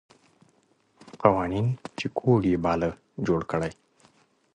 [1.21, 1.67] قوانین
[1.97, 2.89] چې کوډ یې باله
[3.27, 3.71] جوړ کړي.